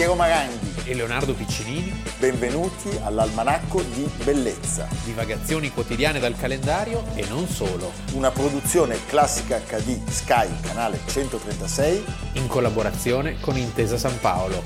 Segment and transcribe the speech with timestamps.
[0.00, 1.92] Piero Maranghi e Leonardo Piccinini.
[2.18, 4.88] Benvenuti all'Almanacco di Bellezza.
[5.04, 7.92] Divagazioni quotidiane dal calendario e non solo.
[8.14, 12.02] Una produzione classica HD Sky, canale 136.
[12.36, 14.62] In collaborazione con Intesa San Paolo.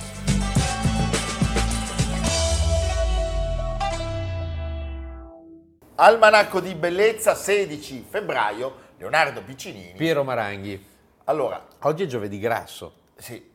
[5.96, 9.94] Almanacco di Bellezza, 16 febbraio, Leonardo Piccinini.
[9.96, 10.80] Piero Maranghi.
[11.24, 12.94] Allora, Oggi è giovedì grasso.
[13.16, 13.50] sì,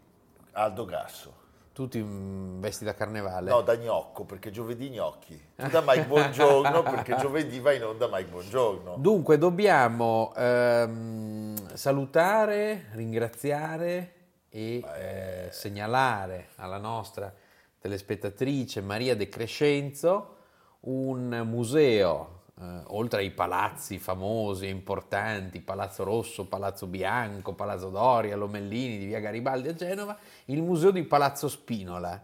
[0.52, 1.39] Aldo Grasso.
[1.80, 3.50] Tutti mm, vesti da carnevale.
[3.50, 5.42] No, da gnocco, perché giovedì gnocchi.
[5.56, 8.98] Tu da Mike Buongiorno, perché giovedì va in onda Mike Buongiorno.
[8.98, 14.14] Dunque dobbiamo ehm, salutare, ringraziare
[14.50, 17.34] e eh, segnalare alla nostra
[17.80, 20.36] telespettatrice Maria De Crescenzo
[20.82, 28.36] un museo, eh, oltre ai palazzi famosi e importanti, Palazzo Rosso, Palazzo Bianco, Palazzo Doria,
[28.36, 32.22] Lomellini di Via Garibaldi a Genova, il museo di Palazzo Spinola,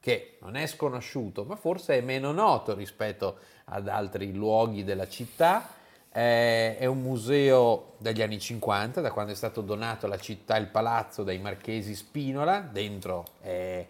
[0.00, 5.68] che non è sconosciuto, ma forse è meno noto rispetto ad altri luoghi della città.
[6.12, 10.66] Eh, è un museo dagli anni 50, da quando è stato donato alla città il
[10.66, 13.86] palazzo dai marchesi Spinola, dentro è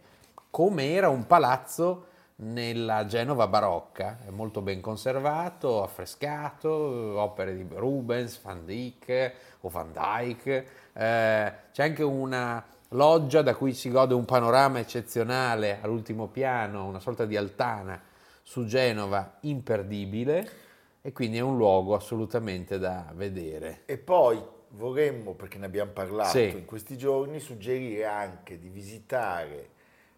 [0.50, 8.40] come era un palazzo nella Genova barocca, è molto ben conservato, affrescato, opere di Rubens,
[8.42, 14.24] Van Dyck o Van Dyck, eh, c'è anche una loggia da cui si gode un
[14.24, 18.00] panorama eccezionale all'ultimo piano, una sorta di altana
[18.42, 20.64] su Genova imperdibile
[21.00, 23.82] e quindi è un luogo assolutamente da vedere.
[23.86, 26.50] E poi vorremmo, perché ne abbiamo parlato Sì.
[26.50, 29.70] in questi giorni, suggerire anche di visitare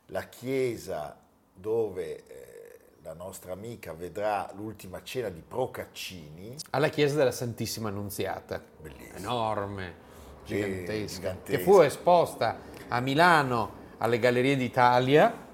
[0.07, 1.17] la chiesa
[1.59, 6.57] dove eh, la nostra amica vedrà l'ultima cena di Procaccini.
[6.71, 9.17] Alla chiesa della Santissima Annunziata, Bellissimo.
[9.17, 9.95] enorme,
[10.45, 11.59] gigantesca, gigantesca.
[11.59, 15.47] che fu esposta a Milano alle Gallerie d'Italia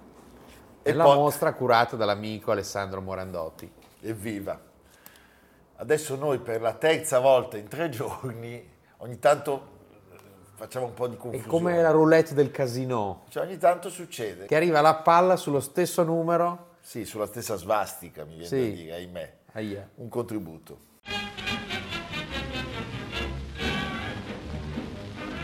[0.83, 3.71] E nella poi- mostra curata dall'amico Alessandro Morandotti.
[4.03, 4.61] Evviva!
[5.77, 9.73] Adesso noi per la terza volta in tre giorni, ogni tanto
[10.55, 11.49] facciamo un po' di È confusione.
[11.51, 14.47] come la roulette del casino, Cioè, ogni tanto succede.
[14.47, 16.73] che arriva la palla sullo stesso numero.
[16.81, 18.69] Sì, sulla stessa svastica, mi viene Sì.
[18.71, 19.33] da dire, ahimè.
[19.53, 19.89] Ahia.
[19.97, 20.79] Un contributo.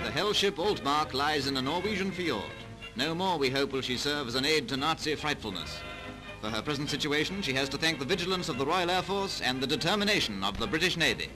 [0.02, 2.50] The hell ship Altmark lies in a Norwegian fjord.
[2.96, 5.70] No more, we hope, will she serve as an aid to Nazi frightfulness.
[6.40, 9.40] For her present situation, she has to thank the vigilance of the Royal Air Force
[9.42, 11.30] and the determination of the British Navy.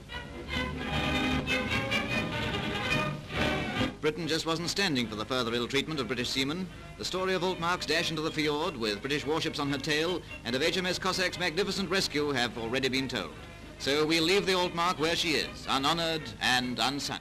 [4.05, 6.69] Britain just wasn't standing for the further ill treatment of British seamen.
[6.99, 10.55] The story of Altmark's dash into the fjord with British warships on her tail and
[10.55, 13.33] of HMS Cossack's magnificent rescue have already been told.
[13.79, 17.21] So we'll leave the Altmark where she is, unhonored and unsung.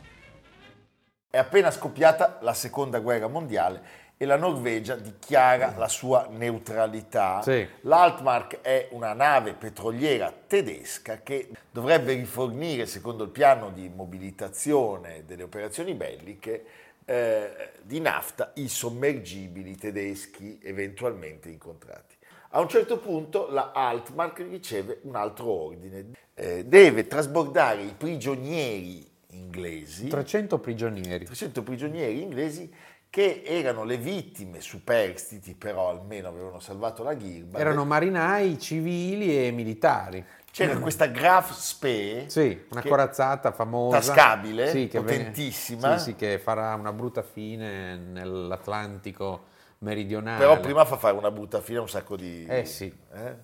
[1.31, 3.81] È appena scoppiata la seconda guerra mondiale
[4.17, 7.41] e la Norvegia dichiara la sua neutralità.
[7.41, 7.67] Sì.
[7.81, 15.43] L'Altmark è una nave petroliera tedesca che dovrebbe rifornire, secondo il piano di mobilitazione delle
[15.43, 16.65] operazioni belliche,
[17.05, 22.15] eh, di nafta i sommergibili tedeschi eventualmente incontrati.
[22.55, 29.07] A un certo punto la Altmark riceve un altro ordine, Eh, deve trasbordare i prigionieri
[29.33, 31.25] inglesi 300 prigionieri.
[31.25, 32.73] 300 prigionieri inglesi
[33.13, 37.59] che erano le vittime superstiti, però almeno avevano salvato la ghirba.
[37.59, 40.25] Erano marinai civili e militari.
[40.49, 43.99] C'era questa Graf Spee, Sì, una corazzata famosa.
[43.99, 45.95] tascabile, Sì, che venne- potentissima.
[45.99, 49.43] sì, sì, che farà una brutta fine nell'Atlantico
[49.79, 50.39] meridionale.
[50.39, 52.47] però prima fa fare una brutta fine a un sacco di...
[52.47, 52.91] Eh sì.
[53.13, 53.35] eh?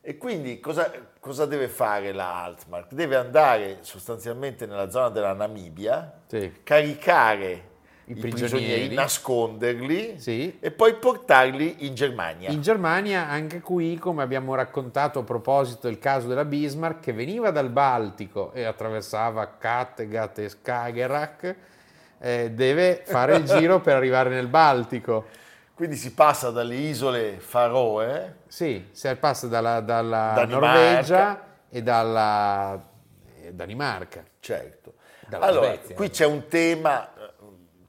[0.00, 2.94] E quindi cosa, cosa deve fare la Altmark?
[2.94, 6.60] Deve andare sostanzialmente nella zona della Namibia, Sì.
[6.62, 7.72] caricare
[8.06, 8.50] I prigionieri.
[8.50, 10.58] prigionieri, nasconderli Sì.
[10.60, 12.50] e poi portarli in Germania.
[12.50, 17.50] In Germania, anche qui, come abbiamo raccontato a proposito del caso della Bismarck, che veniva
[17.50, 21.56] dal Baltico e attraversava Kattegat e Skagerrak,
[22.18, 25.26] eh, deve fare il giro per arrivare nel Baltico.
[25.74, 30.44] Quindi si passa dalle isole Faroe Sì, si passa dalla, dalla.
[30.46, 32.80] Norvegia e dalla
[33.42, 34.22] eh, Danimarca.
[34.38, 34.92] Certo.
[35.26, 35.94] Dalla allora, Svezia.
[35.96, 37.32] qui c'è un tema eh,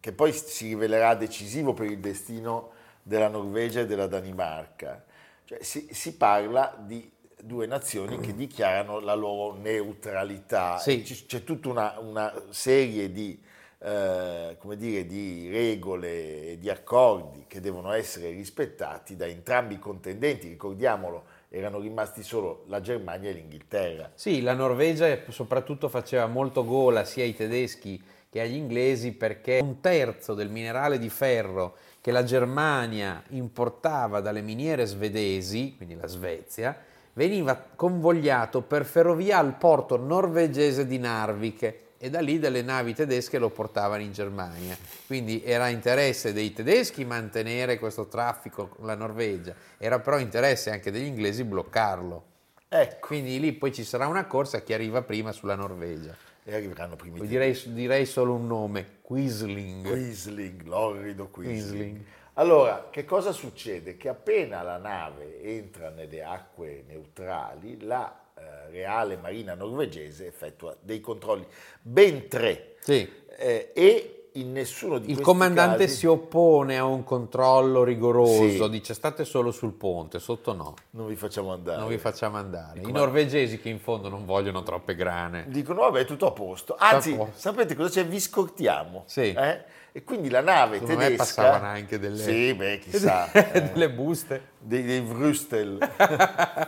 [0.05, 5.03] che poi si rivelerà decisivo per il destino della Norvegia e della Danimarca.
[5.45, 7.11] Cioè, si, si parla di
[7.41, 10.77] due nazioni che dichiarano la loro neutralità.
[10.77, 11.01] Sì.
[11.01, 13.41] C- C'è tutta una, una serie di,
[13.79, 19.79] eh, come dire, di regole e di accordi che devono essere rispettati da entrambi i
[19.79, 20.49] contendenti.
[20.49, 24.11] Ricordiamolo, erano rimasti solo la Germania e l'Inghilterra.
[24.13, 29.79] Sì, la Norvegia soprattutto faceva molto gola sia ai tedeschi che agli inglesi perché un
[29.79, 36.77] terzo del minerale di ferro che la Germania importava dalle miniere svedesi, quindi la Svezia,
[37.13, 43.37] veniva convogliato per ferrovia al porto norvegese di Narvik e da lì delle navi tedesche
[43.37, 44.77] lo portavano in Germania.
[45.07, 50.91] Quindi era interesse dei tedeschi mantenere questo traffico con la Norvegia, era però interesse anche
[50.91, 52.23] degli inglesi bloccarlo.
[52.67, 56.33] Ecco, Quindi lì poi ci sarà una corsa chi arriva prima sulla Norvegia.
[56.47, 59.87] E arriveranno primi Poi i direi, direi solo un nome, Quisling.
[59.87, 61.59] Quisling, l'orrido Quisling.
[61.59, 62.05] Quisling.
[62.33, 63.97] Allora, che cosa succede?
[63.97, 70.99] Che appena la nave entra nelle acque neutrali, la eh, Reale Marina norvegese effettua dei
[70.99, 71.45] controlli,
[71.81, 73.09] ben tre, Sì.
[73.37, 78.69] eh, e in nessuno di Il comandante casi si oppone a un controllo rigoroso, Sì.
[78.69, 81.79] dice state solo sul ponte, sotto no, non vi facciamo andare.
[81.79, 82.79] non vi facciamo andare.
[82.79, 85.45] I come- norvegesi che in fondo non vogliono troppe grane.
[85.47, 86.75] Dicono, vabbè, è tutto a posto.
[86.77, 87.33] Anzi, a posto.
[87.39, 88.05] sapete cosa c'è?
[88.05, 89.03] Vi scortiamo.
[89.05, 89.31] Sì.
[89.33, 89.63] eh?
[89.91, 91.23] E quindi la nave Secondo me tedesca...
[91.23, 93.31] passavano anche delle, Sì, beh, chissà.
[93.31, 93.61] eh.
[93.71, 94.41] delle buste.
[94.59, 95.77] dei, dei Vrustel.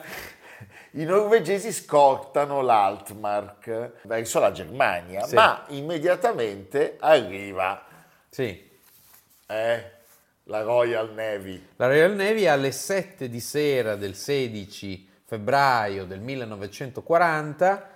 [0.97, 5.35] I norvegesi scortano l'Altmark verso la Germania, Sì.
[5.35, 7.85] ma immediatamente arriva
[8.29, 8.67] Sì.
[9.45, 9.91] eh,
[10.45, 11.67] la Royal Navy.
[11.75, 17.89] La Royal Navy alle 7 di sera del 16 febbraio del 1940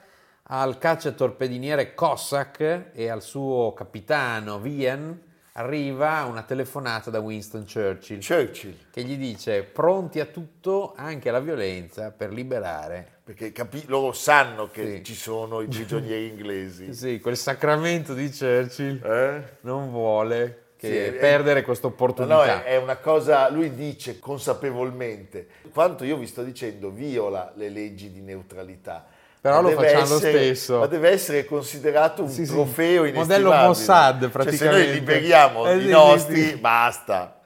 [0.44, 5.20] al cacciatorpediniere Cossack e al suo capitano Vian
[5.54, 11.40] arriva una telefonata da Winston Churchill Churchill, che gli dice pronti a tutto, anche alla
[11.42, 15.04] violenza, per liberare perché capi- loro sanno che Sì.
[15.04, 16.92] ci sono i prigionieri inglesi.
[16.96, 19.58] sì, quel sacramento di Churchill Eh?
[19.62, 22.36] non vuole che Sì, è- perdere questa opportunità.
[22.36, 27.70] no, è, è una cosa, lui dice consapevolmente, quanto io vi sto dicendo, viola le
[27.70, 29.06] leggi di neutralità.
[29.42, 30.78] Però Ma lo facciamo lo essere- stesso.
[30.80, 32.52] Ma deve essere considerato un Sì, sì.
[32.54, 33.68] trofeo Modello inestimabile.
[33.68, 34.86] Mossad, Cioè, se praticamente.
[34.86, 36.56] noi liberiamo Eh, i sì, sì, nostri, sì.
[36.58, 37.42] basta.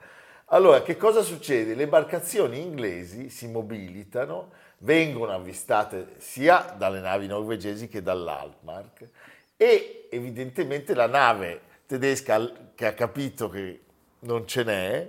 [0.47, 1.73] Allora, che cosa succede?
[1.73, 4.49] Le imbarcazioni inglesi si mobilitano,
[4.79, 9.09] vengono avvistate sia dalle navi norvegesi che dall'Altmark
[9.55, 13.79] e evidentemente la nave tedesca che ha capito che
[14.19, 15.07] non ce n'è,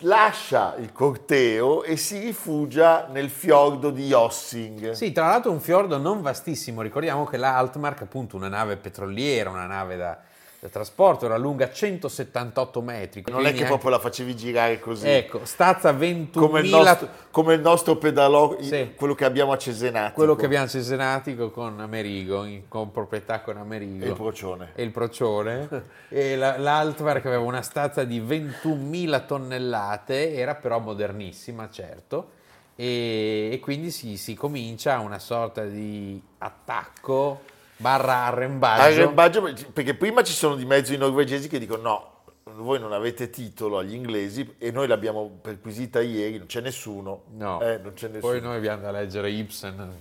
[0.00, 4.92] lascia il corteo e si rifugia nel fiordo di Jossing.
[4.92, 9.50] Sì, tra l'altro un fiordo non vastissimo, ricordiamo che la Altmark, appunto una nave petroliera,
[9.50, 10.18] una nave da,
[10.66, 13.24] da trasporto, era lunga 178 metri.
[13.28, 15.08] Non è che anche- proprio la facevi girare così.
[15.08, 16.30] Ecco, stazza 21.000...
[16.32, 18.92] come il nostro, come il nostro pedalò, Sì.
[18.96, 20.14] quello che abbiamo a Cesenatico.
[20.14, 24.04] Quello che abbiamo cesenatico con Amerigo, in con proprietà con Amerigo.
[24.04, 24.72] E il procione.
[24.74, 25.68] e il procione
[26.08, 32.30] e la- l'Altmark aveva una stazza di 21.000 tonnellate, era però modernissima, certo,
[32.74, 37.40] e, e quindi si, si comincia una sorta di attacco
[37.76, 38.82] barra arrembaggio.
[38.82, 42.14] Arrembaggio, perché prima ci sono di mezzo i norvegesi che dicono no,
[42.54, 47.24] voi non avete titolo agli inglesi e noi l'abbiamo perquisita ieri, non c'è nessuno.
[47.32, 48.32] No, Eh, non c'è nessuno.
[48.32, 49.92] poi noi abbiamo da leggere Ibsen.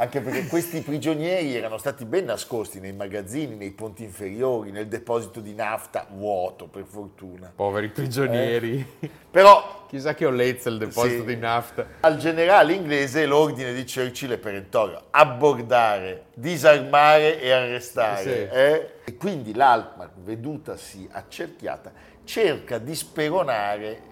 [0.00, 5.40] Anche perché questi prigionieri erano stati ben nascosti nei magazzini, nei ponti inferiori, nel deposito
[5.40, 7.52] di nafta vuoto, per fortuna.
[7.52, 8.86] Poveri prigionieri.
[9.28, 11.24] Però Chissà che olezza il deposito Sì.
[11.24, 11.86] di nafta.
[12.00, 18.22] al generale inglese l'ordine di Churchill è perentorio, abbordare, disarmare e arrestare.
[18.22, 18.54] Sì.
[18.56, 18.90] eh?
[19.04, 21.90] E quindi l'Altmark, vedutasi accerchiata,
[22.24, 24.02] cerca di speronare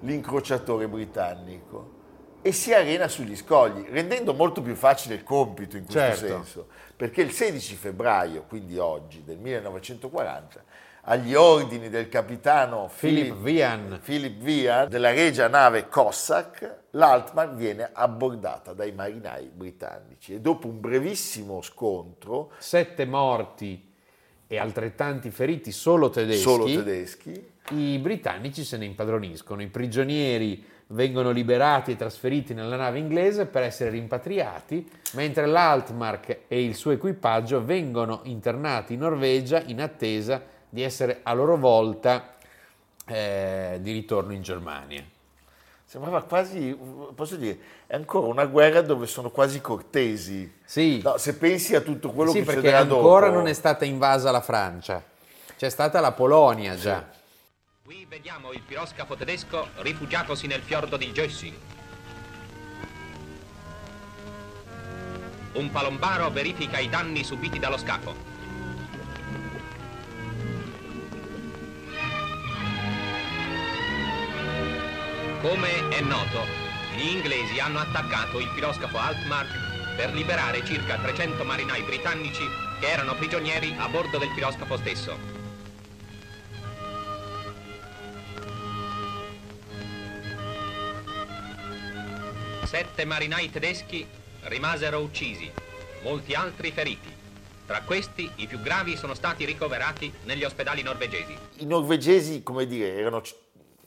[0.00, 1.96] l'incrociatore britannico
[2.42, 6.26] e si arena sugli scogli, rendendo molto più facile il compito in questo Certo.
[6.26, 6.66] senso,
[6.96, 10.62] perché il 16 febbraio, quindi oggi, del 1940,
[11.02, 13.98] agli ordini del capitano Philip Vian.
[14.04, 20.80] Philip Via della regia nave Cossack, l'Altmark viene abbordata dai marinai britannici e dopo un
[20.80, 23.86] brevissimo scontro, Sette morti
[24.46, 26.42] e altrettanti feriti solo tedeschi.
[26.42, 32.98] solo tedeschi, I britannici se ne impadroniscono, i prigionieri vengono liberati e trasferiti nella nave
[32.98, 39.80] inglese per essere rimpatriati, mentre l'Altmark e il suo equipaggio vengono internati in Norvegia in
[39.80, 42.36] attesa di essere a loro volta
[43.06, 45.02] eh, di ritorno in Germania.
[45.84, 46.76] sembrava quasi,
[47.14, 50.56] posso dire, è ancora una guerra dove sono quasi cortesi.
[50.64, 53.54] Sì, No, se pensi a tutto quello sì che perché succederà ancora dopo, non è
[53.54, 55.02] stata invasa la Francia,
[55.56, 57.16] c'è stata la Polonia già.
[57.88, 61.56] Qui vediamo il piroscafo tedesco rifugiatosi nel fiordo di Jössing.
[65.54, 68.14] Un palombaro verifica i danni subiti dallo scafo.
[75.40, 76.44] Come è noto,
[76.94, 82.44] gli inglesi hanno attaccato il piroscafo Altmark per liberare circa 300 marinai britannici
[82.80, 85.37] che erano prigionieri a bordo del piroscafo stesso.
[92.68, 94.06] Sette marinai tedeschi
[94.42, 95.50] rimasero uccisi,
[96.02, 97.10] molti altri feriti.
[97.64, 101.34] Tra questi i più gravi sono stati ricoverati negli ospedali norvegesi.
[101.60, 103.34] I norvegesi, come dire, erano c-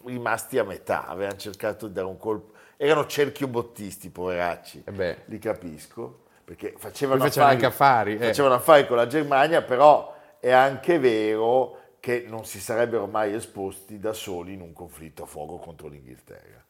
[0.05, 5.17] rimasti a metà, avevano cercato di dare un colpo, erano cerchiobottisti, poveracci, Eh beh.
[5.25, 8.17] li capisco, perché facevano, facevano anche affari, eh.
[8.17, 13.99] facevano affari con la Germania, però è anche vero che non si sarebbero mai esposti
[13.99, 16.65] da soli in un conflitto a fuoco contro l'Inghilterra.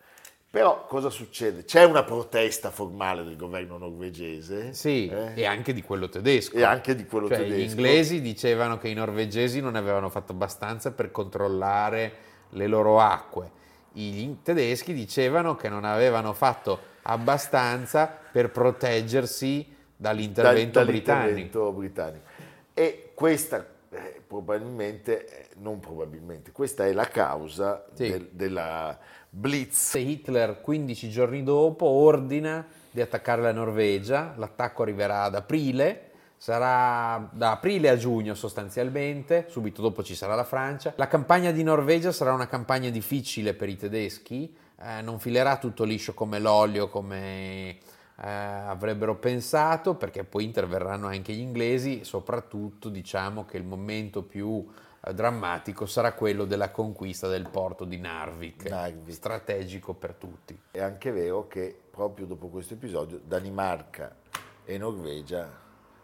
[0.51, 1.63] Però cosa succede?
[1.63, 5.31] C'è una protesta formale del governo norvegese Sì, eh?
[5.33, 6.57] e anche di quello tedesco.
[6.57, 7.55] e anche di quello Cioè, tedesco.
[7.57, 12.13] Gli inglesi dicevano che i norvegesi non avevano fatto abbastanza per controllare
[12.49, 13.49] le loro acque.
[13.93, 21.29] I tedeschi dicevano che non avevano fatto abbastanza per proteggersi dall'intervento dal- britannico.
[21.29, 22.25] dall'intervento britannico.
[22.73, 28.09] E questa eh, probabilmente, eh, non probabilmente, questa è la causa Sì.
[28.09, 28.97] del- della
[29.31, 29.93] blitz.
[29.95, 37.51] Hitler 15 giorni dopo ordina di attaccare la Norvegia, l'attacco arriverà ad aprile, sarà da
[37.51, 40.93] aprile a giugno sostanzialmente, subito dopo ci sarà la Francia.
[40.97, 45.85] La campagna di Norvegia sarà una campagna difficile per i tedeschi, eh, non filerà tutto
[45.85, 47.77] liscio come l'olio, come eh,
[48.17, 54.67] avrebbero pensato, perché poi interverranno anche gli inglesi, soprattutto diciamo che il momento più
[55.11, 59.13] drammatico sarà quello della conquista del porto di Narvik, Narvik.
[59.13, 60.57] strategico per tutti.
[60.69, 64.15] È anche vero che proprio dopo questo episodio Danimarca
[64.63, 65.49] e Norvegia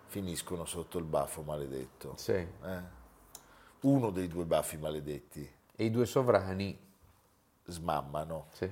[0.08, 2.14] finiscono sotto il baffo maledetto.
[2.18, 2.32] Sì.
[2.34, 2.96] Eh?
[3.82, 6.78] Uno dei due baffi maledetti E i due sovrani,
[7.66, 8.48] smammano.
[8.52, 8.70] sì.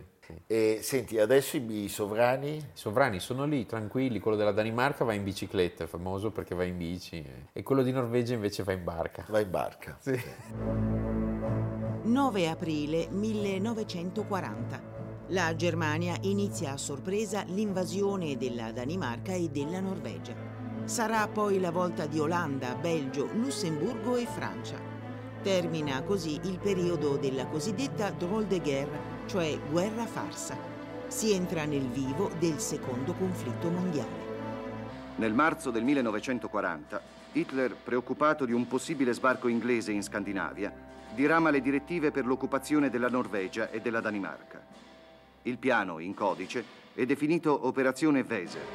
[0.48, 5.24] E senti, adesso i, sovrani I sovrani sono lì, tranquilli, quello della Danimarca va in
[5.24, 7.48] bicicletta, è famoso perché va in bici, eh.
[7.54, 9.26] e quello di Norvegia invece va in barca.
[9.28, 9.98] va in barca.
[10.00, 10.22] Sì.
[12.04, 14.94] 9 aprile 1940.
[15.30, 20.36] La Germania inizia a sorpresa l'invasione della Danimarca e della Norvegia.
[20.86, 24.95] Sarà poi la volta di Olanda, Belgio, Lussemburgo e Francia.
[25.46, 30.58] Termina così il periodo della cosiddetta drôle de guerre, cioè guerra farsa.
[31.06, 34.24] Si entra nel vivo del secondo conflitto mondiale.
[35.18, 37.00] Nel marzo del 1940,
[37.34, 40.74] Hitler, preoccupato di un possibile sbarco inglese in Scandinavia,
[41.14, 44.66] dirama le direttive per l'occupazione della Norvegia e della Danimarca.
[45.44, 48.66] Il piano, in codice, è definito Operazione Weser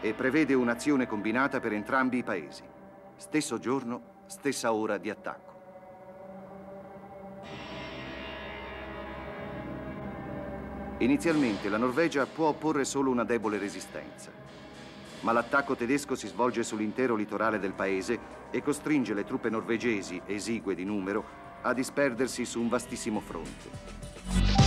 [0.00, 2.62] e prevede un'azione combinata per entrambi i paesi.
[3.16, 5.49] Stesso giorno, stessa ora di attacco.
[11.00, 14.40] Inizialmente la Norvegia può opporre solo una debole resistenza
[15.20, 18.18] ma l'attacco tedesco si svolge sull'intero litorale del paese
[18.50, 21.24] e costringe le truppe norvegesi, esigue di numero,
[21.62, 24.59] a disperdersi su un vastissimo fronte.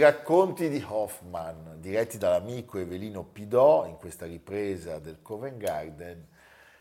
[0.00, 6.26] Racconti di Hoffman, diretti dall'amico Evelino Pidò, in questa ripresa del Covent Garden,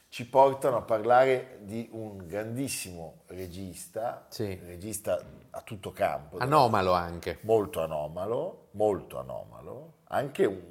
[0.09, 4.59] ci portano a parlare di un grandissimo regista, Sì.
[4.65, 5.21] regista
[5.51, 7.37] a tutto campo, Anomalo anche.
[7.41, 10.61] molto anomalo, molto anomalo, anche un-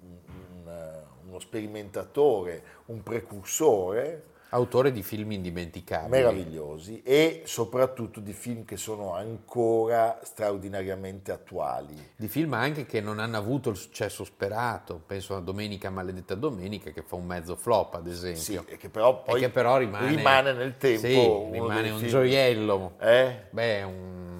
[0.00, 6.10] un- un- uno sperimentatore, un precursore, Autore di film indimenticabili.
[6.10, 11.94] meravigliosi e soprattutto di film che sono ancora straordinariamente attuali.
[12.14, 15.00] Di film anche che non hanno avuto il successo sperato.
[15.04, 18.64] Penso a Domenica Maledetta Domenica che fa un mezzo flop, ad Sì, esempio.
[18.72, 22.10] e che però poi e che però rimane, rimane nel tempo Sì, rimane un film-
[22.10, 22.92] gioiello.
[23.00, 23.46] Eh?
[23.50, 24.33] Beh, un,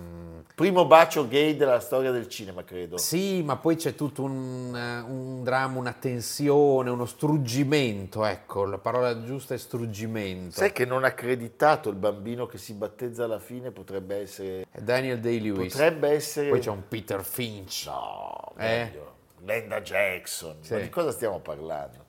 [0.55, 2.97] Primo bacio gay della storia del cinema, credo.
[2.97, 8.79] Sì, ma poi c'è tutto un, eh, un dramma, una tensione, uno struggimento, ecco, la
[8.79, 10.55] parola giusta è struggimento.
[10.55, 14.67] Sai che non accreditato il bambino che si battezza alla fine potrebbe essere...
[14.79, 15.73] Daniel Day-Lewis.
[15.73, 16.51] Potrebbe essere...
[16.51, 17.87] Poi c'è un Peter Finch.
[17.87, 18.63] No, Eh?
[18.63, 19.13] meglio.
[19.45, 20.59] Linda Jackson.
[20.61, 20.75] Sì.
[20.75, 22.05] Ma di cosa stiamo parlando?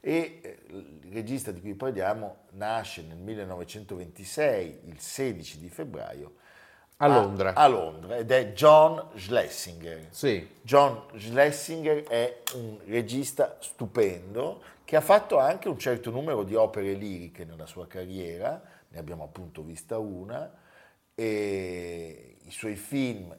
[0.00, 6.32] E eh, il regista di cui parliamo nasce nel 1926, il 16 di febbraio,
[7.02, 7.54] A Londra.
[7.54, 10.08] a Londra ed è John Schlesinger.
[10.10, 16.54] Sì, John Schlesinger è un regista stupendo che ha fatto anche un certo numero di
[16.54, 20.52] opere liriche nella sua carriera, ne abbiamo appunto vista una,
[21.14, 23.34] e i suoi film,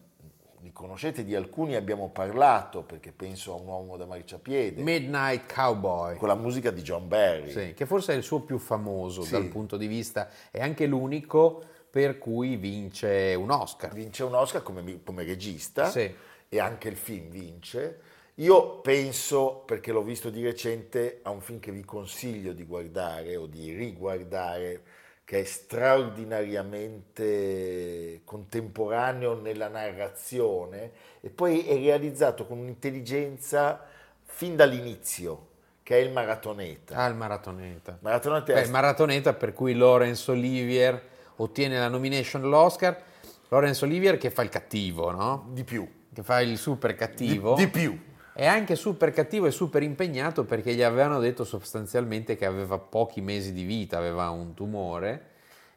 [0.61, 6.17] li conoscete, di alcuni abbiamo parlato perché penso a Un uomo da marciapiede, Midnight Cowboy.
[6.17, 7.51] con la musica di John Barry.
[7.51, 9.31] Sì, che forse è il suo più famoso Sì.
[9.33, 13.93] dal punto di vista, è anche l'unico per cui vince un Oscar.
[13.93, 16.09] Vince un Oscar come, come regista Sì.
[16.47, 17.99] e anche il film vince.
[18.35, 23.35] Io penso, perché l'ho visto di recente, a un film che vi consiglio di guardare
[23.35, 24.81] o di riguardare,
[25.25, 33.85] che è straordinariamente contemporaneo nella narrazione e poi è realizzato con un'intelligenza
[34.23, 35.47] fin dall'inizio,
[35.83, 36.95] che è il Maratoneta.
[36.95, 37.97] Ah, il maratoneta.
[38.01, 41.09] Maratoneta Beh, è il maratoneta per cui Laurence Olivier
[41.43, 43.09] ottiene la nomination all'Oscar.
[43.49, 45.47] Laurence Olivier che fa il cattivo, no?
[45.51, 47.55] di più, Che fa il super di, cattivo.
[47.55, 47.99] di più.
[48.33, 53.19] È anche super cattivo e super impegnato perché gli avevano detto sostanzialmente che aveva pochi
[53.19, 55.25] mesi di vita, aveva un tumore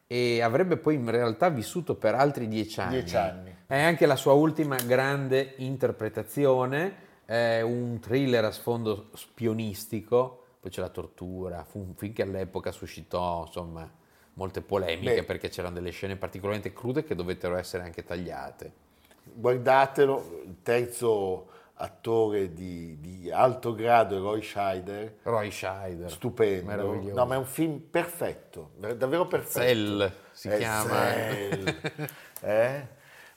[0.06, 3.00] e avrebbe poi in realtà vissuto per altri dieci anni.
[3.00, 3.56] Dieci anni.
[3.66, 6.94] È anche la sua ultima grande interpretazione,
[7.24, 12.70] è un thriller a sfondo spionistico, poi c'è la tortura, fu un film che all'epoca
[12.70, 13.90] suscitò insomma
[14.34, 15.24] molte polemiche Beh.
[15.24, 18.72] perché c'erano delle scene particolarmente crude che dovettero essere anche tagliate.
[19.24, 26.66] Guardatelo, il terzo attore di, di alto grado è Roy Scheider, Roy Scheider, stupendo.
[26.66, 27.14] meraviglioso.
[27.18, 29.60] No, ma è un film perfetto, ver- davvero perfetto.
[29.66, 30.88] Zell si È chiama.
[30.88, 31.74] Zell.
[32.44, 32.86] Eh?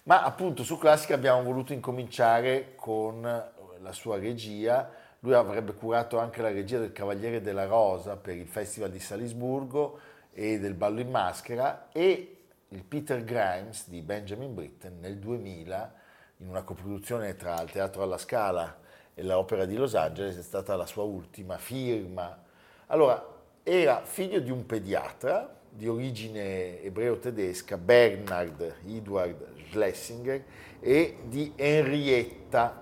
[0.03, 4.89] Ma appunto su Classica abbiamo voluto incominciare con la sua regia.
[5.19, 9.97] Lui avrebbe curato anche la regia del Cavaliere della Rosa per il Festival di Salisburgo
[10.39, 15.93] e del Ballo in Maschera e il Peter Grimes di Benjamin Britten nel 2000
[16.37, 18.77] in una coproduzione tra il Teatro alla Scala
[19.15, 22.39] e l'Opera di Los Angeles è stata la sua ultima firma.
[22.85, 23.25] Allora,
[23.63, 30.43] era figlio di un pediatra di origine ebreo-tedesca, Bernard Edward Schlesinger,
[30.79, 32.79] e di Henrietta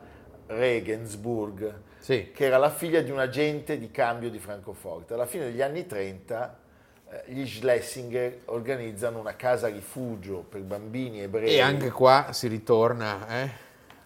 [0.47, 2.31] Regensburg, Sì.
[2.33, 5.13] che era la figlia di un agente di cambio di Francoforte.
[5.13, 6.64] Alla fine degli anni 30 eh,
[7.25, 11.55] gli Schlesinger organizzano una casa rifugio per bambini ebrei.
[11.55, 13.49] E anche qua si ritorna eh,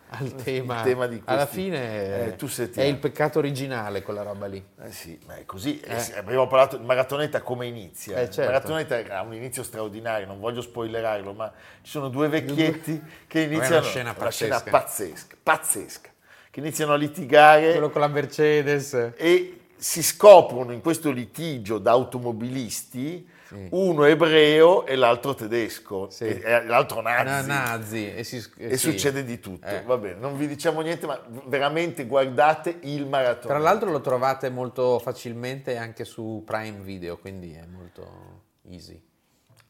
[0.10, 0.82] al tema.
[0.82, 2.36] tema di Alla questi- fine eh,
[2.74, 4.64] è il peccato originale quella roba lì.
[4.82, 5.80] Eh sì, ma è così.
[5.80, 8.18] Eh sì, abbiamo parlato di Maratoneta come inizia.
[8.20, 8.52] Eh, certo.
[8.52, 13.78] Maratoneta ha un inizio straordinario, non voglio spoilerarlo, ma ci sono due vecchietti che iniziano...
[13.78, 14.72] una scena una scena pazzesca.
[14.72, 16.10] pazzesca, pazzesca,
[16.52, 19.12] che iniziano a litigare Quello con la Mercedes.
[19.16, 23.28] e si scoprono in questo litigio da automobilisti,
[23.72, 26.26] uno ebreo e l'altro tedesco, Sì.
[26.26, 27.48] e- e l'altro Na- nazi.
[27.48, 28.14] nazi.
[28.16, 28.92] E, si- E sì.
[28.92, 29.82] succede di tutto, Eh.
[29.84, 33.54] va bene, non vi diciamo niente, ma veramente guardate il maratona.
[33.56, 39.02] Tra l'altro lo trovate molto facilmente anche su Prime Video, quindi è molto easy.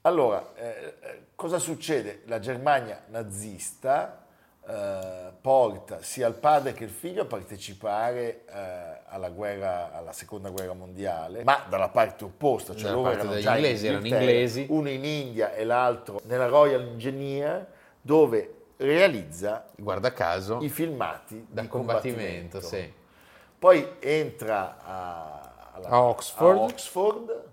[0.01, 2.23] Allora, eh, eh, cosa succede?
[2.25, 4.25] La Germania nazista
[4.67, 10.49] eh, porta sia il padre che il figlio a partecipare eh, alla, guerra, alla seconda
[10.49, 14.65] guerra mondiale, ma dalla parte opposta, cioè loro erano già in inglesi, erano Inghilterra, inglesi.
[14.69, 17.65] uno in India e l'altro nella Royal Engineer,
[18.01, 22.93] dove realizza Guarda caso, i filmati da di combattimento, sì.
[23.59, 26.57] Poi entra a, alla- A Oxford.
[26.57, 27.43] a Oxford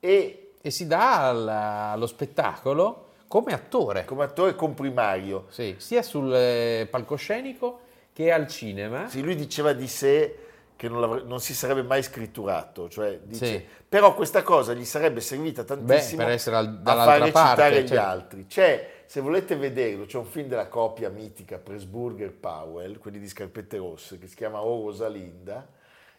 [0.00, 5.46] e E si dà alla- allo spettacolo come attore, come attore comprimario.
[5.50, 7.80] sì, sia sul eh, palcoscenico
[8.14, 9.06] che al cinema.
[9.08, 10.38] Sì, lui diceva di sé
[10.76, 13.64] che non, non si sarebbe mai scritturato, cioè dice, Sì.
[13.88, 17.82] però questa cosa gli sarebbe servita tantissimo per essere al- a dall'altra far recitare parte,
[17.82, 18.02] gli certo.
[18.04, 18.46] altri.
[18.46, 23.76] C'è, se volete vederlo, c'è un film della coppia mitica Pressburger Powell, quelli di Scarpette
[23.76, 25.66] Rosse, che si chiama O Rosalinda,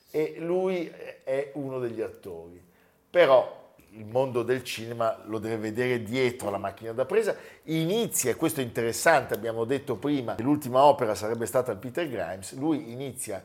[0.10, 0.90] e lui
[1.24, 2.64] è uno degli attori.
[3.10, 8.36] Però il mondo del cinema lo deve vedere dietro la macchina da presa, inizia, e
[8.36, 12.92] questo è interessante, abbiamo detto prima, che l'ultima opera sarebbe stata il Peter Grimes, lui
[12.92, 13.44] inizia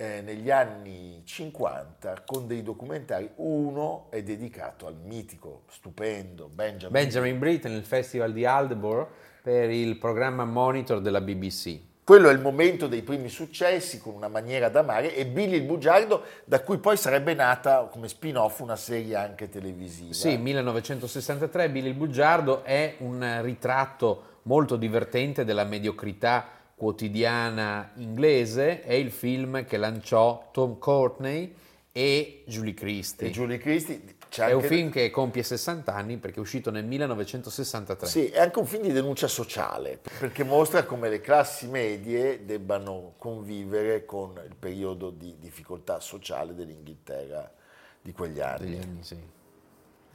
[0.00, 7.38] eh, negli anni 50 con dei documentari, uno è dedicato al mitico, stupendo Benjamin, Benjamin
[7.38, 9.10] Britten, il festival di Aldeboro,
[9.42, 11.78] per il programma Monitor della BBC.
[12.02, 16.22] Quello è il momento dei primi successi con una maniera d'amare e Billy il Bugiardo,
[16.46, 20.14] da cui poi sarebbe nata come spin-off una serie anche televisiva.
[20.14, 28.94] Sì, 1963 Billy il Bugiardo è un ritratto molto divertente della mediocrità quotidiana inglese, è
[28.94, 31.54] il film che lanciò Tom Courtney
[31.92, 33.26] e Julie Christie.
[33.26, 34.00] E Julie Christie
[34.38, 38.08] è un film che compie 60 anni perché è uscito nel 1963.
[38.08, 43.12] Sì, è anche un film di denuncia sociale, perché mostra come le classi medie debbano
[43.18, 47.52] convivere con il periodo di difficoltà sociale dell'Inghilterra
[48.00, 48.70] di quegli anni.
[48.70, 49.18] Degli anni, sì.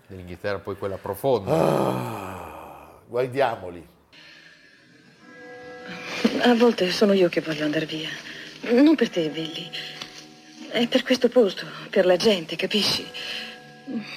[0.07, 1.51] Dell'Inghilterra poi quella profonda.
[1.51, 3.93] Ah, guardiamoli.
[6.41, 8.09] A volte sono io che voglio andare via.
[8.71, 9.69] Non per te, Billy.
[10.69, 13.05] È per questo posto, per la gente, capisci?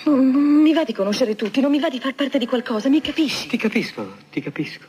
[0.04, 0.24] Non
[0.62, 3.48] mi va di conoscere tutti, non mi va di far parte di qualcosa, mi capisci?
[3.48, 4.86] Ti capisco, ti capisco.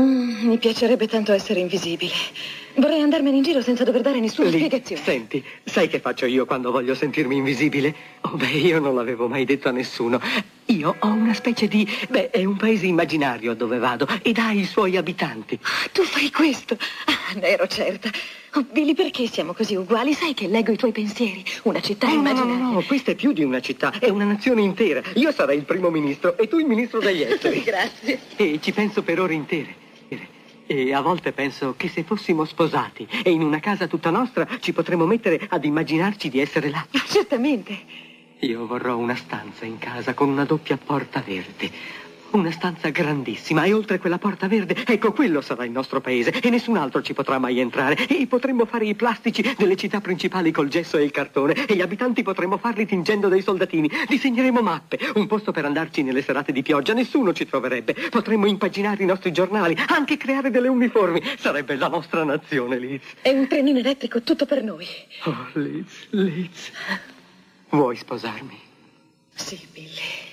[0.00, 2.12] Mm, mi piacerebbe tanto essere invisibile.
[2.78, 5.02] Vorrei andarmene in giro senza dover dare nessuna Lì, spiegazione.
[5.02, 7.94] Senti, sai che faccio io quando voglio sentirmi invisibile?
[8.22, 10.20] Oh, beh, io non l'avevo mai detto a nessuno.
[10.66, 11.88] Io ho una specie di...
[12.10, 15.58] Beh, è un paese immaginario dove vado ed ha i suoi abitanti.
[15.92, 16.76] Tu fai questo?
[17.06, 18.10] Ah, ne ero certa.
[18.54, 20.12] Oh, Billy, perché siamo così uguali?
[20.12, 21.42] Sai che leggo i tuoi pensieri.
[21.62, 22.62] Una città No, no, no, immaginaria.
[22.64, 25.00] no, no, questa è più di una città, è una nazione intera.
[25.14, 27.62] Io sarei il primo ministro e tu il ministro degli esteri.
[27.62, 28.18] Grazie.
[28.36, 29.84] E ci penso per ore intere.
[30.66, 34.72] E a volte penso che se fossimo sposati e in una casa tutta nostra ci
[34.72, 36.84] potremmo mettere ad immaginarci di essere là.
[36.90, 38.04] Ah, Certamente.
[38.40, 41.70] Io vorrò una stanza in casa con una doppia porta verde.
[42.30, 46.50] Una stanza grandissima e oltre quella porta verde, ecco, quello sarà il nostro paese e
[46.50, 48.06] nessun altro ci potrà mai entrare.
[48.06, 51.80] E potremmo fare i plastici delle città principali col gesso e il cartone e gli
[51.80, 53.90] abitanti potremmo farli tingendo dei soldatini.
[54.08, 57.94] Disegneremo mappe, un posto per andarci nelle serate di pioggia, nessuno ci troverebbe.
[58.10, 61.22] Potremmo impaginare i nostri giornali, anche creare delle uniformi.
[61.38, 63.02] Sarebbe la nostra nazione, Liz.
[63.22, 64.86] È un trenino elettrico tutto per noi.
[65.24, 66.70] Oh, Liz, Liz.
[67.70, 68.58] Vuoi sposarmi?
[69.34, 70.25] Sì, Billy.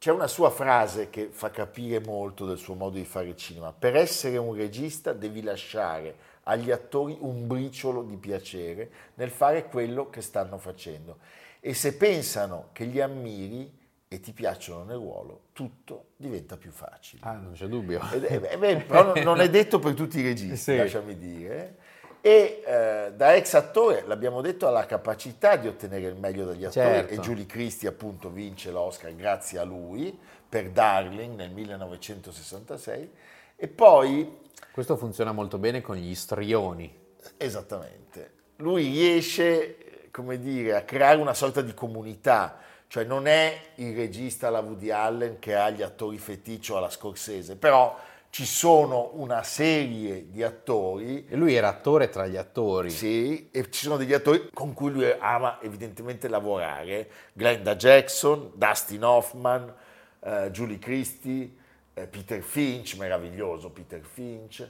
[0.00, 3.70] C'è una sua frase che fa capire molto del suo modo di fare cinema.
[3.70, 10.08] Per essere un regista devi lasciare agli attori un briciolo di piacere nel fare quello
[10.08, 11.18] che stanno facendo.
[11.60, 13.70] E se pensano che li ammiri
[14.08, 17.20] e ti piacciono nel ruolo, tutto diventa più facile.
[17.22, 18.00] Ah, non c'è dubbio.
[18.10, 20.76] Ed eh, beh, però non- non è detto per tutti i registi, Sì.
[20.78, 21.76] lasciami dire.
[22.22, 26.64] E eh, da ex attore, l'abbiamo detto, ha la capacità di ottenere il meglio dagli
[26.64, 27.14] attori Certo.
[27.14, 33.10] e Julie Christie appunto vince l'Oscar grazie a lui per Darling nel 1966
[33.56, 34.38] e poi,
[34.72, 36.94] Questo funziona molto bene con gli istrioni.
[37.38, 43.94] esattamente, lui riesce, come dire, a creare una sorta di comunità, cioè non è il
[43.94, 47.96] regista alla Woody Allen che ha gli attori feticcio alla Scorsese, però
[48.30, 52.88] ci sono una serie di attori E lui era attore tra gli attori.
[52.90, 59.02] Sì, e ci sono degli attori con cui lui ama evidentemente lavorare, Glenda Jackson, Dustin
[59.04, 59.74] Hoffman,
[60.20, 61.50] eh, Julie Christie,
[61.94, 64.66] eh, Peter Finch, meraviglioso Peter Finch,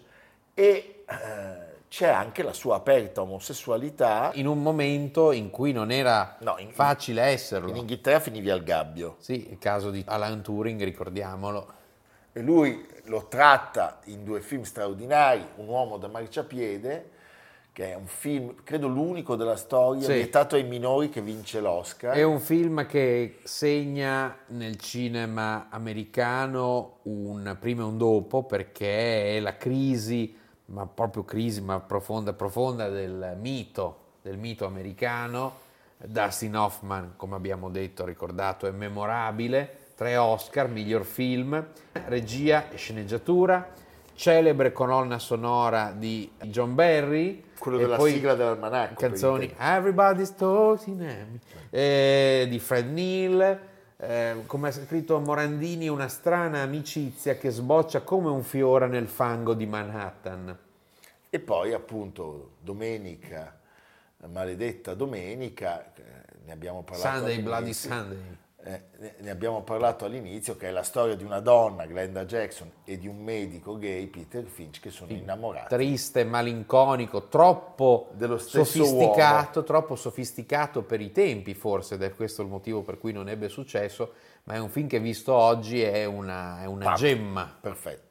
[0.54, 4.30] e eh, c'è anche la sua aperta omosessualità.
[4.34, 7.68] In un momento in cui non era No, in- facile esserlo.
[7.68, 11.74] In Inghilterra finivi al gabbio Sì, il caso di Alan Turing, ricordiamolo.
[12.32, 17.10] e lui lo tratta in due film straordinari, Un uomo da marciapiede,
[17.72, 20.12] che è un film, credo l'unico della storia, Sì.
[20.12, 22.14] vietato ai minori che vince l'Oscar.
[22.14, 29.40] È un film che segna nel cinema americano un prima e un dopo perché è
[29.40, 35.68] la crisi, ma proprio crisi, ma profonda, profonda del mito, del mito americano.
[35.96, 39.78] Dustin Hoffman, come abbiamo detto, ricordato, è memorabile.
[40.00, 41.62] Tre Oscar, miglior film,
[42.06, 43.70] regia e sceneggiatura,
[44.14, 47.44] celebre colonna sonora di John Barry.
[47.58, 49.54] Quello della sigla dell'almanacco, Canzoni.
[49.58, 53.60] Everybody's Talking eh, di Fred Neal,
[53.98, 59.52] eh, come ha scritto Morandini, una strana amicizia che sboccia come un fiore nel fango
[59.52, 60.58] di Manhattan.
[61.28, 63.54] E poi appunto domenica,
[64.28, 66.02] maledetta domenica, eh,
[66.46, 68.38] ne abbiamo parlato Sunday, Bloody Sunday.
[68.70, 72.98] Eh, ne- abbiamo parlato all'inizio, che è la storia di una donna, Glenda Jackson, e
[72.98, 75.74] di un medico gay, Peter Finch, che sono innamorati.
[75.74, 82.82] Triste, malinconico, troppo sofisticato, troppo sofisticato per i tempi forse, ed è questo il motivo
[82.82, 84.12] per cui non ebbe successo,
[84.44, 87.56] ma è un film che visto oggi è una, è una gemma.
[87.60, 88.09] Perfetto.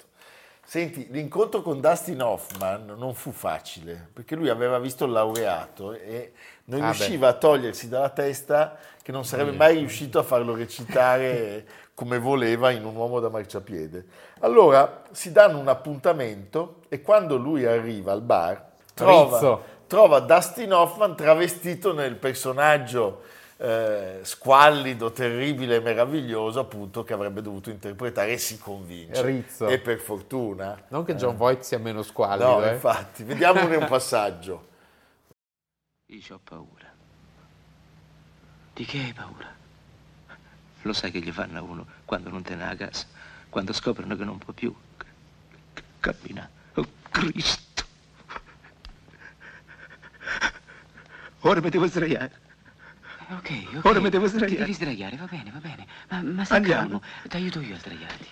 [0.70, 6.34] Senti, l'incontro con Dustin Hoffman non fu facile, perché lui aveva visto il laureato e
[6.66, 11.66] non Ah, riusciva a togliersi dalla testa che non sarebbe mai riuscito a farlo recitare
[11.96, 14.06] come voleva in un uomo da marciapiede.
[14.42, 21.16] Allora si danno un appuntamento e quando lui arriva al bar trova, trova Dustin Hoffman
[21.16, 23.22] travestito nel personaggio
[23.62, 29.22] eh, squallido, terribile e meraviglioso appunto che avrebbe dovuto interpretare e si convince.
[29.22, 29.68] Rizzo.
[29.68, 30.82] E per fortuna.
[30.88, 32.74] Non che John Voight sia meno squallido, No, eh.
[32.74, 34.68] infatti, vediamone un passaggio.
[36.06, 36.88] Io ho paura.
[38.74, 39.54] Di che hai paura?
[40.84, 43.06] Lo sai che gli fanno a uno quando non te ne ha a casa,
[43.50, 44.74] quando scoprono che non può più
[46.00, 46.50] camminare.
[46.76, 47.84] Oh, Cristo!
[51.42, 52.39] Ora mi devo sdraiare.
[53.32, 53.86] Ok, ok.
[53.86, 54.58] Ora mi devo Ti sdraiare.
[54.60, 55.86] devi sdraiare, va bene, va bene.
[56.10, 56.82] Ma, ma stai Andiamo.
[56.82, 57.02] calmo.
[57.28, 58.28] Ti aiuto io a sdraiarti.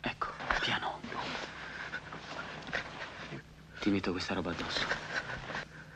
[0.00, 0.26] Ecco,
[0.60, 1.00] piano.
[3.80, 4.84] Ti metto questa roba addosso.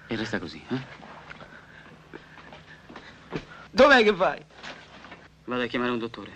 [0.07, 0.81] E resta così, eh?
[3.71, 4.45] Dov'è che vai?
[5.45, 6.31] Vado a chiamare un dottore.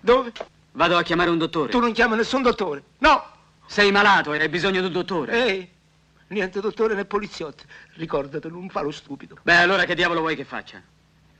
[0.00, 0.32] Dove?
[0.72, 1.70] Vado a chiamare un dottore.
[1.70, 2.82] Tu non chiami nessun dottore.
[2.98, 3.24] No!
[3.66, 5.32] Sei malato e hai bisogno di un dottore.
[5.46, 5.71] Ehi!
[6.32, 7.64] Niente dottore né poliziotti.
[7.96, 9.36] Ricordati, non fa lo stupido.
[9.42, 10.80] Beh, allora che diavolo vuoi che faccia?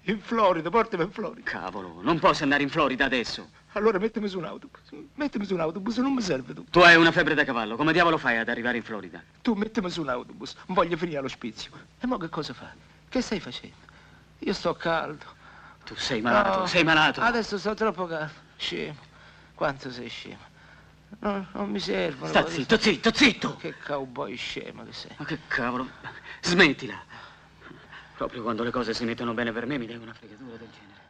[0.07, 1.49] In Florida, portami in Florida.
[1.51, 3.49] Cavolo, non posso andare in Florida adesso.
[3.73, 4.81] Allora mettimi su un autobus.
[5.15, 6.67] Mettimi su un autobus, non mi serve tu.
[6.69, 7.77] Tu hai una febbre da cavallo.
[7.77, 9.23] Come diavolo fai ad arrivare in Florida?
[9.41, 11.71] Tu mettimi su un autobus, voglio finire all'ospizio.
[11.99, 12.69] E mo che cosa fai?
[13.09, 13.77] Che stai facendo?
[14.41, 15.25] Io sto caldo.
[15.85, 16.67] Tu sei malato, No.
[16.67, 17.23] sei malato.
[17.23, 18.33] Adesso sto troppo caldo.
[18.57, 18.99] Scemo.
[19.55, 20.51] Quanto sei scemo?
[21.23, 22.27] No, non mi servono.
[22.29, 23.57] Sta cose- zitto, zitto, zitto!
[23.57, 25.15] Che cowboy scemo che sei.
[25.17, 25.89] Ma che cavolo?
[26.41, 27.01] Smettila.
[28.17, 31.01] Proprio quando le cose si mettono bene per me mi dai una fregatura del genere.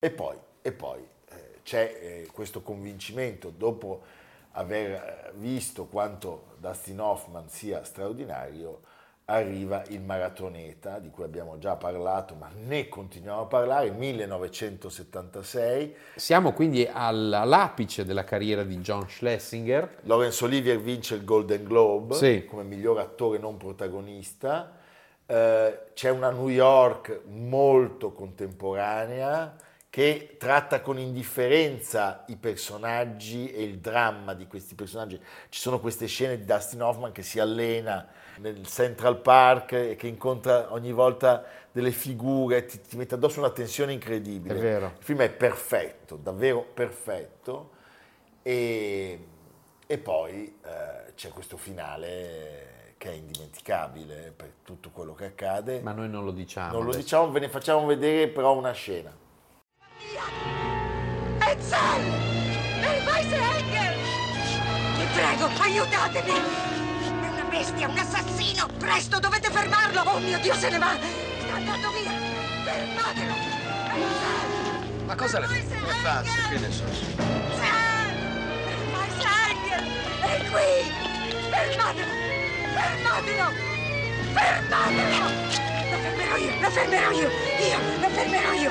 [0.00, 4.02] E poi, e poi eh, c'è eh, questo convincimento, dopo
[4.52, 8.80] aver eh, visto quanto Dustin Hoffman sia straordinario,
[9.36, 15.94] arriva il maratoneta, di cui abbiamo già parlato, ma ne continuiamo a parlare, 1976.
[16.16, 19.98] Siamo quindi al- all'apice della carriera di John Schlesinger.
[20.02, 22.44] Laurence Olivier vince il Golden Globe Sì.
[22.44, 24.72] come miglior attore non protagonista.
[25.24, 29.54] Eh, c'è una New York molto contemporanea
[29.92, 35.20] che tratta con indifferenza i personaggi e il dramma di questi personaggi.
[35.50, 40.06] Ci sono queste scene di Dustin Hoffman che si allena nel Central Park e che
[40.06, 44.54] incontra ogni volta delle figure, ti, ti mette addosso una tensione incredibile.
[44.54, 44.94] È vero.
[44.98, 47.72] Il film è perfetto, davvero perfetto.
[48.40, 49.26] E,
[49.86, 55.82] e poi eh, c'è questo finale che è indimenticabile per tutto quello che accade.
[55.82, 56.72] Ma noi non lo diciamo.
[56.72, 57.02] non lo adesso.
[57.02, 59.20] diciamo, ve ne facciamo vedere però una scena.
[61.38, 62.02] Ezel!
[62.80, 63.94] Il Weissenger!
[64.96, 66.40] Vi prego, aiutatemi!
[67.20, 68.66] È una bestia, un assassino!
[68.78, 70.02] Presto, dovete fermarlo!
[70.02, 70.96] Oh mio Dio, se ne va!
[71.38, 72.10] Sta andando via!
[72.64, 73.34] Fermatelo!
[73.94, 75.04] Ezel!
[75.06, 75.46] Ma cosa le
[76.02, 76.48] faccio?
[76.48, 76.84] Che ne so?
[76.84, 77.30] Il
[78.92, 79.82] Weissenger!
[80.20, 80.92] È qui!
[81.50, 82.12] Fermatelo!
[82.74, 83.50] Fermatelo!
[84.32, 85.81] Fermatelo!
[85.92, 86.50] Lo fermerò io!
[86.60, 88.70] Lo fermerò io!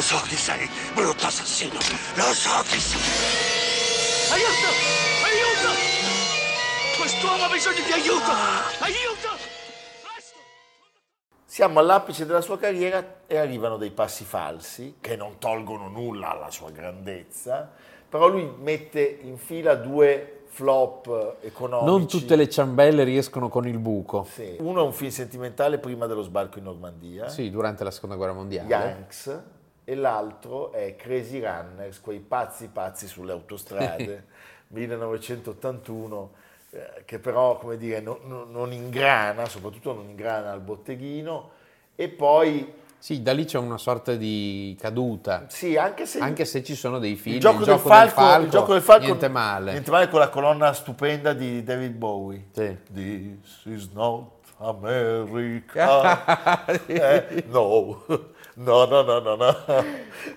[0.00, 1.74] lo so chi sei, brutto assassino.
[1.74, 3.00] Lo so chi sei.
[4.32, 4.68] Aiuto!
[5.26, 5.78] Aiuto!
[6.98, 8.30] Quest'uomo ha bisogno di aiuto!
[8.80, 9.28] Aiuto!
[11.44, 16.50] Siamo all'apice della sua carriera e arrivano dei passi falsi che non tolgono nulla alla
[16.50, 17.70] sua grandezza,
[18.08, 21.90] però lui mette in fila due flop economici.
[21.90, 24.26] Non tutte le ciambelle riescono con il buco.
[24.32, 24.56] Sì.
[24.60, 28.32] Uno è un film sentimentale prima dello sbarco in Normandia, Sì, durante la seconda guerra
[28.32, 28.68] mondiale.
[28.68, 29.42] Yanks,
[29.90, 34.26] e l'altro è Crazy Runners, quei pazzi pazzi sulle autostrade,
[34.68, 36.30] 1981,
[36.70, 41.50] eh, che però, come dire, non, non- non ingrana, soprattutto non ingrana al botteghino,
[41.96, 45.46] e poi, Sì, da lì c'è una sorta di caduta.
[45.48, 46.20] sì, anche se...
[46.20, 47.34] Anche se ci sono dei film.
[47.34, 49.72] il gioco, del, falco, il gioco del falco niente male.
[49.72, 52.46] niente male con la colonna stupenda di David Bowie.
[52.52, 52.76] Sì.
[52.92, 56.24] This is not America.
[56.86, 58.04] Eh, no,
[58.54, 59.56] no, no, no, no, no.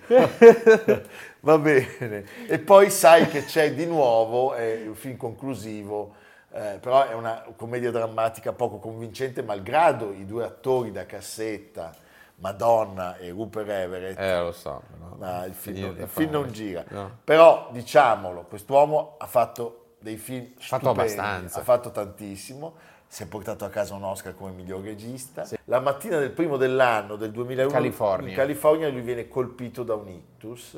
[1.40, 2.24] Va bene.
[2.48, 6.14] E poi sai che c'è di nuovo, è un film conclusivo,
[6.52, 11.94] eh, però è una commedia drammatica poco convincente, malgrado i due attori da cassetta
[12.36, 14.18] Madonna e Rupert Everett.
[14.18, 14.82] Eh, lo so.
[14.98, 15.16] no.
[15.18, 16.82] Ma il film, Niente il film non gira.
[16.88, 17.18] No.
[17.22, 21.60] Però diciamolo, quest'uomo ha fatto dei film fatto stupendi, abbastanza.
[21.60, 22.74] ha fatto tantissimo,
[23.14, 25.46] si è portato a casa un Oscar come miglior regista.
[25.66, 28.28] La mattina del primo dell'anno del 2001 California.
[28.30, 30.76] in California lui viene colpito da un ictus,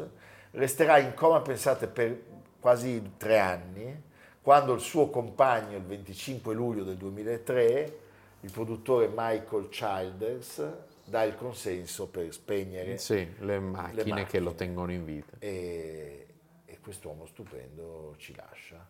[0.51, 2.15] resterà in coma, pensate, per
[2.61, 4.03] quasi tre anni,
[4.43, 7.99] quando il suo compagno, il 25 luglio del 2003,
[8.41, 10.71] il produttore Michael Childers,
[11.07, 14.43] dà il consenso per spegnere Sì, le macchine, che macchine.
[14.43, 15.37] lo tengono in vita.
[15.39, 16.27] e,
[16.67, 18.87] e quest'uomo stupendo ci lascia.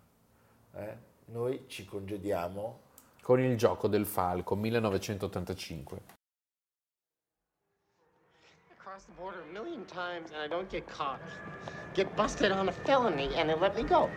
[0.75, 0.97] eh?
[1.27, 2.81] Noi ci congediamo.
[3.27, 6.01] Con il gioco del falco, 1985.
[8.79, 11.19] Across the border a million times and I don't get caught.
[11.95, 14.09] Get busted on a felony and they let me go.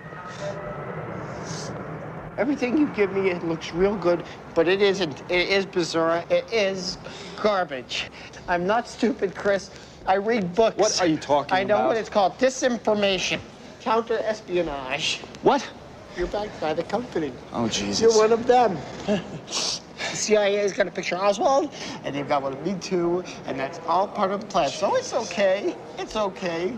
[2.38, 5.24] Everything you give me, it looks real good, but it isn't.
[5.32, 6.24] It is bizarre.
[6.30, 7.00] It is
[7.42, 8.12] garbage.
[8.48, 9.72] I'm not stupid, Chris.
[10.06, 10.78] I read books.
[10.78, 11.60] What are you talking about?
[11.60, 11.88] I know about?
[11.88, 12.38] what it's called.
[12.38, 13.40] Disinformation.
[13.82, 15.22] Counter espionage.
[15.42, 15.68] What?
[16.20, 17.32] You're backed by the company.
[17.54, 18.02] Oh, Jesus.
[18.02, 18.78] You're one of them.
[19.06, 19.22] the
[20.14, 23.80] CIA's got a picture of Oswald, and they've got one of me too, and that's
[23.88, 24.68] all part of the plan.
[24.68, 25.78] So it's okay.
[25.98, 26.74] It's okay.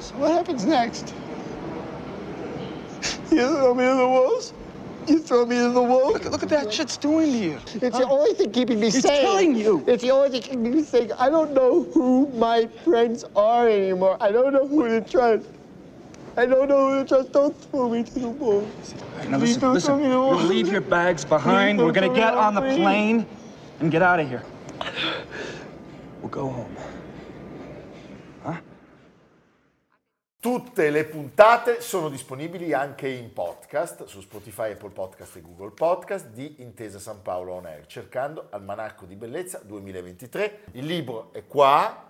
[0.00, 1.14] So what happens next?
[3.30, 4.52] You throw me to the wolves?
[5.06, 6.12] You throw me to the wolves?
[6.24, 7.58] Look, look at that shit's doing to you.
[7.80, 9.22] It's the only thing keeping me It's sane.
[9.22, 9.82] killing you.
[9.86, 11.10] It's the only thing keeping me sane.
[11.18, 14.18] I don't know who my friends are anymore.
[14.20, 15.46] I don't know who to trust.
[16.38, 17.32] I don't know trust.
[17.32, 18.94] Don't throw me to the wolves.
[19.28, 20.08] Now Please listen, don't listen.
[20.08, 20.44] wolves.
[20.44, 21.78] leave your bags behind.
[21.78, 23.26] Please We're gonna get on the plane
[23.80, 24.44] and get out of here.
[26.20, 26.76] We'll go home.
[30.40, 36.28] Tutte le puntate sono disponibili anche in podcast su Spotify, Apple Podcast e Google Podcast
[36.28, 40.60] di Intesa San Paolo On Air, cercando Almanacco di Bellezza 2023.
[40.74, 42.04] Il libro è qua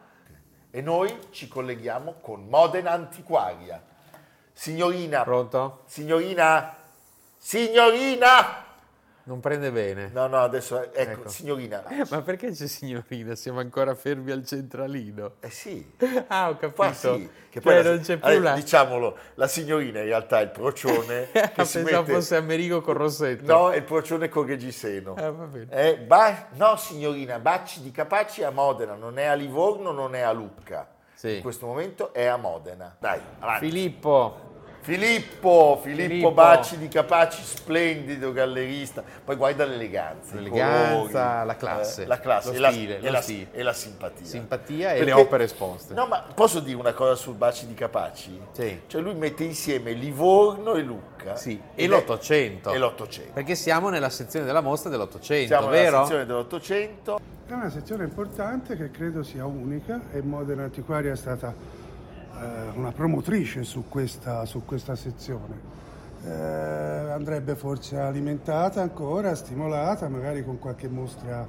[0.71, 3.83] e noi ci colleghiamo con Modena Antiquaria.
[4.63, 5.83] Signorina, Pronto?
[5.87, 6.75] signorina,
[7.37, 8.65] signorina!
[9.23, 10.11] Non prende bene.
[10.13, 11.29] No, no, adesso, ecco, Ecco.
[11.29, 11.85] signorina.
[12.11, 13.37] Ma perché c'è signorina?
[13.37, 15.35] Siamo ancora fermi al centralino.
[15.39, 15.89] Eh sì.
[16.27, 16.73] Ah, ho capito.
[16.73, 18.55] Qua sì, che Cioè, poi la- non c'è più la...
[18.55, 22.13] Diciamolo, la signorina in realtà è il procione che si Pensavo mette...
[22.15, 23.45] fosse Amerigo con Rossetto.
[23.53, 25.15] No, è il procione con Reggiseno.
[25.15, 25.71] Ah, va bene.
[25.71, 30.21] Eh, ba- no, signorina, Bacci di Capaci a Modena, non è a Livorno, non è
[30.23, 30.89] a Lucca.
[31.15, 31.37] Sì.
[31.37, 32.95] In questo momento è a Modena.
[32.99, 33.67] Dai, avanti.
[33.67, 34.48] Filippo,
[34.81, 36.33] Filippo, Filippo, Filippo.
[36.33, 39.03] Bacci di Capaci, splendido gallerista.
[39.25, 41.13] Poi guarda l'eleganza, L'eleganza, colori,
[41.47, 43.47] la classe, eh, la classe lo e, la, stile, e la- stile.
[43.53, 44.27] e la simpatia.
[44.27, 45.93] simpatia e le opere esposte.
[45.95, 48.41] No, ma posso dire una cosa sul Bacci di Capaci?
[48.53, 48.81] Sì.
[48.87, 51.37] Cioè lui mette insieme Livorno e Lucca.
[51.37, 52.73] Sì, e l'Ottocento.
[52.73, 53.33] E l'Ottocento.
[53.35, 56.01] Perché siamo nella sezione della mostra dell'Ottocento, Siamo nella vero?
[56.03, 57.21] sezione dell'Ottocento.
[57.47, 61.53] È una sezione importante che credo sia unica e Modena Antiquaria è stata
[62.41, 65.77] eh, una promotrice su questa, su questa sezione.
[66.25, 71.47] Eh, andrebbe forse alimentata ancora, stimolata, magari con qualche mostra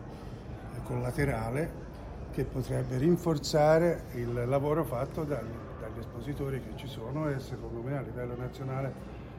[0.84, 1.88] collaterale
[2.32, 7.97] che potrebbe rinforzare il lavoro fatto dagli, dagli espositori che ci sono e secondo me
[7.97, 8.93] a livello nazionale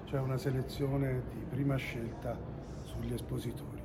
[0.05, 2.37] c'è una selezione di prima scelta
[2.85, 3.80] sugli espositori.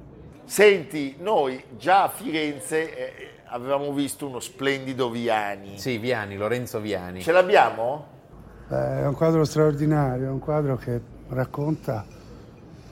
[0.46, 5.80] Senti, noi già a Firenze eh, avevamo visto uno splendido Viani.
[5.80, 7.22] Sì, Viani, Lorenzo Viani.
[7.22, 8.06] Ce l'abbiamo?
[8.68, 12.06] Beh, è un quadro straordinario, è un quadro che racconta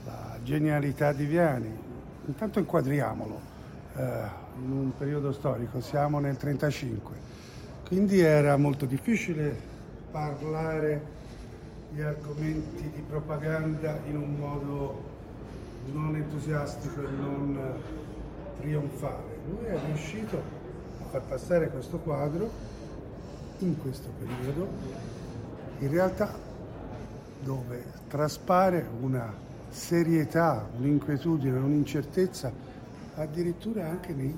[0.04, 1.78] la genialità di Viani.
[2.26, 3.40] Intanto inquadriamolo
[3.96, 4.02] eh,
[4.60, 7.14] in un periodo storico, siamo nel 35,
[7.86, 9.56] quindi era molto difficile
[10.10, 11.12] parlare
[11.90, 15.13] di argomenti di propaganda in un modo
[15.92, 19.38] non entusiastico e non eh, trionfale.
[19.48, 22.50] Lui è riuscito a far passare questo quadro
[23.58, 25.14] in questo periodo
[25.78, 26.32] in realtà
[27.42, 29.32] dove traspare una
[29.68, 32.50] serietà, un'inquietudine, un'incertezza,
[33.16, 34.36] addirittura anche nei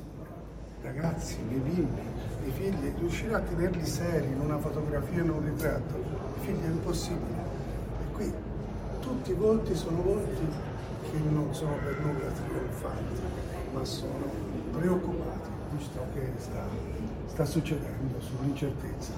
[0.83, 2.01] ragazzi, nei bimbi,
[2.43, 5.95] nei figli, riuscire a tenerli seri in una fotografia, in un ritratto,
[6.41, 7.39] i figli è impossibile.
[8.01, 8.33] E qui
[9.01, 10.47] tutti i volti sono volti
[11.23, 13.21] che non sono per nulla trionfanti,
[13.73, 14.31] ma sono
[14.73, 16.63] preoccupati di ciò che sta,
[17.27, 19.13] sta succedendo, sull'incertezza.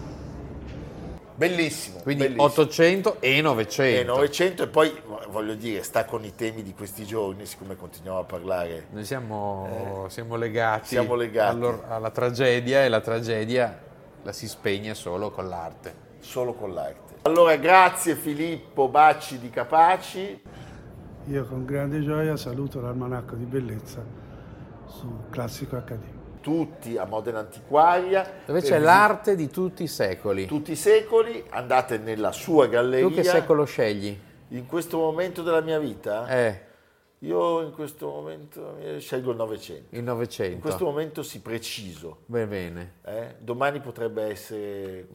[1.35, 2.01] Bellissimo.
[2.03, 2.47] Quindi bellissimo.
[2.47, 4.01] 800 e 900.
[4.01, 8.19] E 900 e poi voglio dire, sta con i temi di questi giorni, siccome continuiamo
[8.19, 8.87] a parlare.
[8.91, 10.87] Noi siamo, siamo legati, Eh.
[10.89, 11.55] siamo legati.
[11.55, 13.79] allor- alla tragedia e la tragedia
[14.25, 16.07] la si spegne solo con l'arte.
[16.19, 17.15] Solo con l'arte.
[17.23, 20.43] Allora, grazie Filippo Bacci di Capaci.
[21.27, 24.03] Io con grande gioia saluto l'almanacco di bellezza
[24.87, 26.17] su Classico HD.
[26.41, 28.27] Tutti a Modena Antiquaria.
[28.47, 30.47] Dove c'è l'arte di tutti i secoli.
[30.47, 33.07] Tutti i secoli, andate nella sua galleria.
[33.09, 34.17] Tu che secolo scegli?
[34.49, 36.27] In questo momento della mia vita?
[36.29, 36.63] Eh,
[37.19, 39.95] Io in questo momento eh, scelgo il Novecento.
[39.95, 40.55] il Novecento.
[40.55, 42.21] In questo momento sì, preciso.
[42.25, 42.93] Bene, bene.
[43.05, 43.35] eh.
[43.41, 45.07] Domani potrebbe essere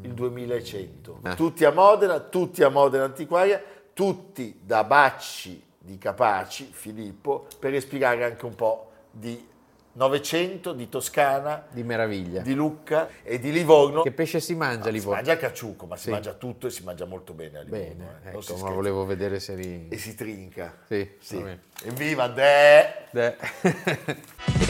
[0.00, 1.18] il 2100.
[1.22, 1.34] Ah.
[1.34, 3.60] Tutti a Modena, tutti a Modena Antiquaria,
[4.00, 9.46] tutti da Bacci di Capaci, Filippo, per respirare anche un po' di
[9.92, 12.40] Novecento, di Toscana, Di meraviglia.
[12.40, 14.00] di Lucca e di Livorno.
[14.00, 15.16] Che pesce si mangia, Si Livorno?
[15.16, 16.10] mangia a caciucco, ma si Sì.
[16.12, 17.84] mangia tutto e si mangia molto bene a Livorno.
[17.84, 18.28] Bene, eh.
[18.30, 19.88] Ecco, si ma volevo vedere se eri...
[19.90, 20.78] E si trinca.
[20.86, 21.44] Sì, Sì.
[21.84, 23.04] Evviva De!
[23.10, 23.36] De.